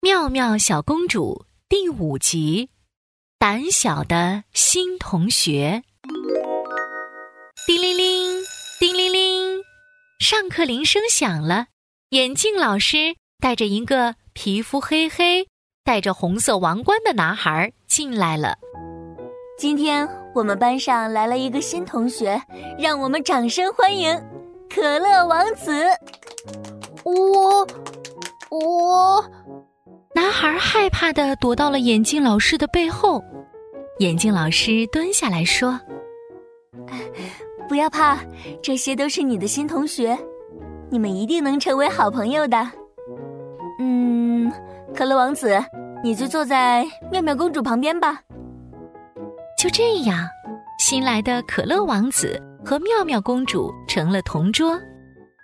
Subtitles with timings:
[0.00, 2.70] 妙妙小公主第五集：
[3.36, 5.82] 胆小的新同学。
[7.66, 8.40] 叮铃铃，
[8.78, 9.60] 叮铃铃，
[10.20, 11.66] 上课铃声响了。
[12.10, 15.48] 眼镜老师带着一个皮肤黑黑、
[15.82, 18.56] 戴着红色王冠的男孩进来了。
[19.58, 22.40] 今天我们班上来了一个新同学，
[22.78, 24.16] 让我们掌声欢迎——
[24.72, 25.84] 可乐王子。
[27.02, 27.66] 我，
[28.48, 29.30] 我。
[30.14, 33.22] 男孩害怕的躲到了眼镜老师的背后。
[33.98, 35.78] 眼镜老师蹲下来说
[37.68, 38.18] ：“不要怕，
[38.62, 40.16] 这些都是你的新同学，
[40.90, 42.70] 你们一定能成为好朋友的。”
[43.80, 44.52] 嗯，
[44.94, 45.62] 可乐王子，
[46.02, 48.20] 你就坐在妙妙公主旁边吧。
[49.58, 50.26] 就这样，
[50.78, 54.78] 新来的可乐王子和妙妙公主成了同桌。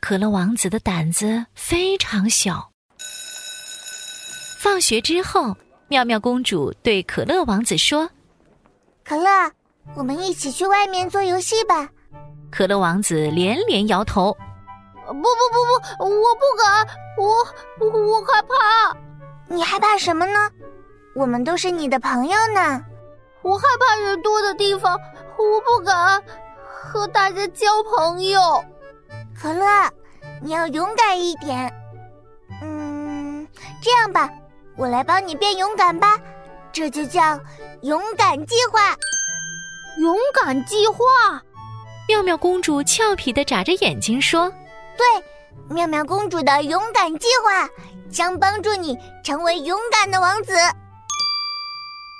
[0.00, 2.70] 可乐王子的胆子非常小。
[4.66, 5.56] 放学之后，
[5.86, 8.10] 妙妙公主对可乐王子说
[9.06, 9.52] ：“可乐，
[9.94, 11.88] 我们一起去外面做游戏吧。”
[12.50, 14.36] 可乐王子连连摇头
[15.06, 16.84] ：“不不不不，我不敢，
[17.16, 17.38] 我
[18.10, 18.96] 我害怕。
[19.46, 20.50] 你害怕什么呢？
[21.14, 22.84] 我们都是你的朋友呢。”
[23.42, 24.98] 我害怕人多的地方，
[25.38, 26.20] 我不敢
[26.58, 28.40] 和大家交朋友。
[29.40, 29.64] 可乐，
[30.42, 31.72] 你要勇敢一点。
[32.60, 33.46] 嗯，
[33.80, 34.28] 这样吧，
[34.76, 36.18] 我来帮你变勇敢吧。
[36.72, 37.40] 这就叫
[37.82, 38.94] 勇敢计划。
[40.00, 40.98] 勇敢计划。
[42.08, 44.52] 妙妙公主俏皮的眨着眼睛说
[44.96, 45.06] ：“对，
[45.74, 47.68] 妙妙公主的勇敢计划
[48.10, 50.52] 将帮助你成为勇敢的王子。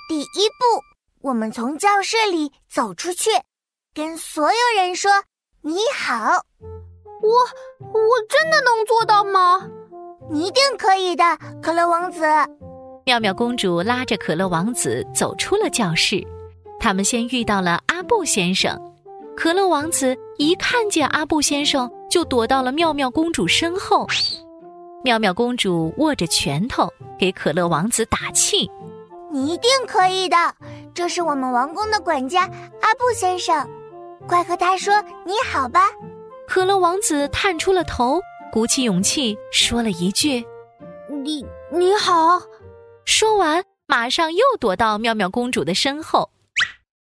[0.08, 0.82] 第一步。”
[1.22, 3.30] 我们从教室里走出去，
[3.92, 5.10] 跟所有人说
[5.62, 6.14] 你好。
[7.20, 7.30] 我
[7.80, 9.66] 我真的能做到吗？
[10.30, 11.22] 你一定可以的，
[11.62, 12.24] 可乐王子。
[13.05, 16.24] 妙妙公主拉着可乐王子走出了教室。
[16.78, 18.78] 他们先遇到了阿布先生。
[19.36, 24.06] 可乐王子一看见阿布先生，就躲到了妙妙公主身后。
[25.05, 28.68] 妙妙公主握着拳头给可乐王子打气。
[29.30, 30.36] 你一定可以的，
[30.95, 32.42] 这是我们王宫的管家
[32.80, 33.68] 阿布先生，
[34.27, 35.83] 快和他说你好吧。
[36.48, 38.20] 可乐王子探出了头，
[38.56, 40.42] 鼓起勇气说了一句
[41.22, 42.40] ：“你你好。”
[43.05, 46.30] 说完，马上又躲到妙妙公主的身后。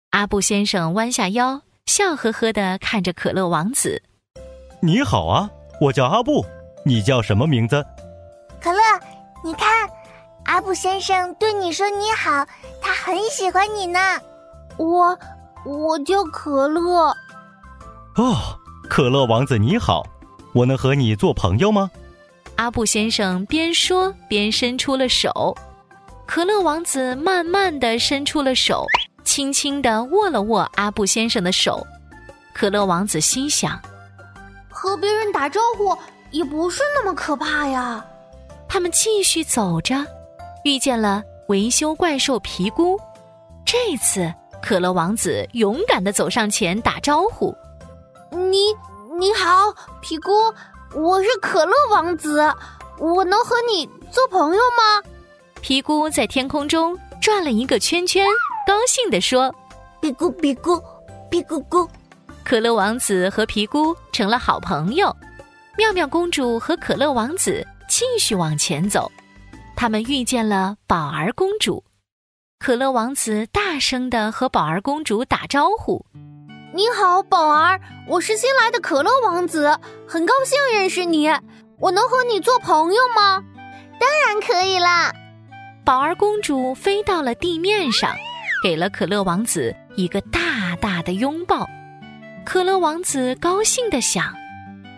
[0.09, 4.01] 阿布先生弯下腰，笑呵呵的看着可乐王子
[4.81, 5.47] ：“你好啊，
[5.79, 6.43] 我叫阿布，
[6.83, 7.85] 你叫什么名字？”
[8.59, 8.79] 可乐，
[9.43, 9.87] 你看。
[10.45, 12.43] 阿布先生对你说：“你好，
[12.81, 13.99] 他很喜欢你呢。”
[14.79, 15.15] 我，
[15.67, 17.15] 我叫可乐。
[18.15, 18.35] 哦，
[18.89, 20.03] 可乐王子你好，
[20.53, 21.89] 我能和你做朋友吗？
[22.55, 25.55] 阿布先生边说边伸出了手。
[26.25, 28.85] 可乐王子慢慢的伸出了手，
[29.23, 31.85] 轻轻的握了握阿布先生的手。
[32.53, 33.79] 可乐王子心想：
[34.69, 35.95] 和别人打招呼
[36.31, 38.03] 也不是那么可怕呀。
[38.67, 40.05] 他们继续走着。
[40.63, 42.99] 遇见了维修怪兽皮姑，
[43.63, 47.55] 这次可乐王子勇敢的走上前打招呼
[48.31, 48.57] ：“你
[49.19, 50.31] 你好，皮姑，
[50.94, 52.39] 我是可乐王子，
[53.00, 55.09] 我能和你做朋友吗？”
[55.59, 58.27] 皮姑在天空中转了一个圈圈，
[58.67, 59.53] 高兴地说
[60.01, 60.79] ：“皮姑皮姑
[61.31, 61.89] 皮姑姑。”
[62.45, 65.13] 可乐王子和皮姑成了好朋友。
[65.75, 69.11] 妙妙公主和可乐王子继续往前走。
[69.75, 71.83] 他们遇见了宝儿公主，
[72.59, 76.06] 可乐王子大声的和宝儿公主打招呼
[76.73, 77.79] ：“你好，宝儿，
[78.09, 79.73] 我是新来的可乐王子，
[80.05, 81.29] 很高兴认识你，
[81.79, 83.41] 我能和你做朋友吗
[83.97, 85.13] ？”“当然可以啦！”
[85.85, 88.11] 宝儿公主飞到了地面上，
[88.61, 91.66] 给了可乐王子一个大大的拥抱。
[92.45, 94.25] 可乐王子高兴的想：“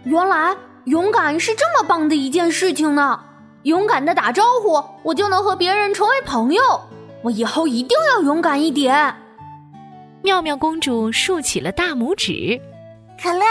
[0.05, 3.19] 原来勇敢是这么棒的一件事情呢。”
[3.63, 6.63] 勇敢的打招呼，我就能和别人成为朋友。
[7.21, 9.15] 我以后一定要勇敢一点。
[10.23, 12.59] 妙妙公主竖起了大拇指。
[13.21, 13.45] 可乐，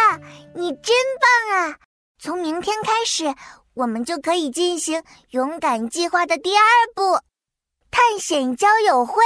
[0.54, 1.76] 你真棒啊！
[2.18, 3.34] 从明天开始，
[3.74, 6.62] 我们就可以进行勇敢计划的第二
[6.94, 7.20] 步——
[7.90, 9.22] 探险交友会。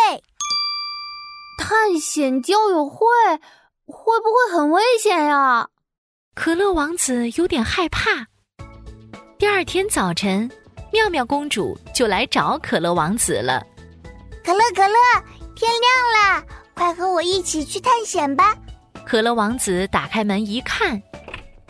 [1.59, 3.07] 探险交友会
[3.87, 5.69] 会不会很危险呀？
[6.35, 8.27] 可乐王子有点害怕。
[9.39, 10.51] 第二天早晨。
[10.93, 13.65] 妙妙公主就来找可乐王子了。
[14.45, 14.99] 可乐，可乐，
[15.57, 18.57] 天亮了，快和我一起去探险吧！
[19.05, 21.01] 可乐王子打开门一看，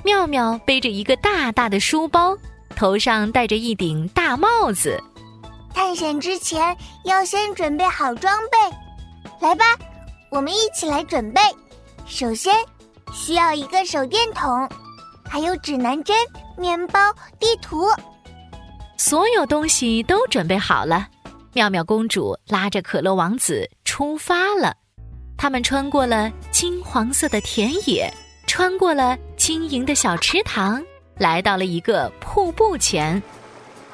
[0.04, 2.36] 妙妙背着一个大大的书包，
[2.76, 5.02] 头上戴着一顶大帽子。
[5.74, 9.46] 探险之前要先准备好装备。
[9.46, 9.64] 来吧，
[10.30, 11.40] 我们一起来准备。
[12.06, 12.54] 首先，
[13.12, 14.68] 需要一个手电筒，
[15.28, 16.14] 还有指南针、
[16.56, 17.00] 面包、
[17.40, 17.86] 地图。
[18.98, 21.08] 所有东西都准备好了，
[21.54, 24.76] 妙妙公主拉着可乐王子出发了。
[25.42, 28.08] 他们穿过了金黄色的田野，
[28.46, 30.80] 穿过了晶莹的小池塘，
[31.18, 33.20] 来到了一个瀑布前。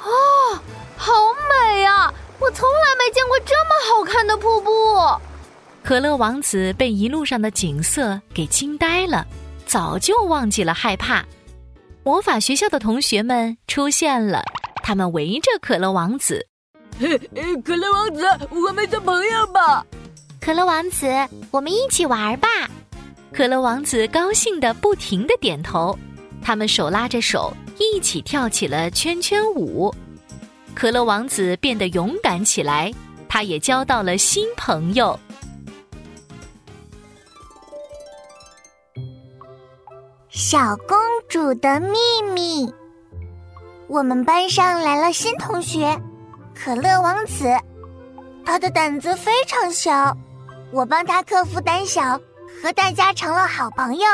[0.03, 0.61] 哦，
[0.95, 1.11] 好
[1.49, 2.13] 美呀！
[2.39, 4.71] 我从来没见过这么好看的瀑布。
[5.83, 9.27] 可乐王子被一路上的景色给惊呆了，
[9.65, 11.25] 早就忘记了害怕。
[12.05, 14.43] 魔法学校的同学们出现了，
[14.83, 16.47] 他们围着可乐王子。
[17.65, 19.83] 可乐王子，我们做朋友吧。
[20.49, 21.07] 可乐王子，
[21.51, 22.49] 我们一起玩吧。
[23.35, 25.95] 可乐王子高兴的不停的点头。
[26.41, 29.95] 他们手拉着手，一起跳起了圈圈舞。
[30.75, 32.91] 可乐王子变得勇敢起来，
[33.29, 35.21] 他也交到了新朋友。
[40.31, 40.97] 小公
[41.29, 41.99] 主的秘
[42.33, 42.73] 密。
[43.87, 45.95] 我们班上来了新同学，
[46.55, 47.45] 可乐王子。
[48.47, 50.17] 他的胆子非常小，
[50.71, 52.21] 我帮他克服胆小，
[52.63, 54.07] 和大家成了好朋友。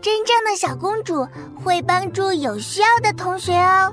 [0.00, 1.26] 真正的小公主
[1.64, 3.92] 会帮助有需要的同学哦。